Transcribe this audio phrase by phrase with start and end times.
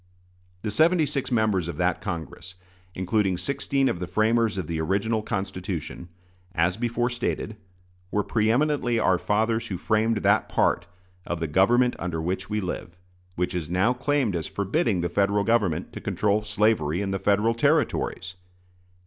[0.63, 2.55] The seventy six members of that Congress,
[2.95, 6.09] including sixteen of the framers of the original Constitution,
[6.55, 7.55] as before stated,
[8.09, 10.87] were pre eminently our fathers who framed that part
[11.27, 12.97] of "the government under which we live"
[13.35, 17.53] which is now claimed as forbidding the Federal Government to control slavery in the Federal
[17.53, 18.33] Territories.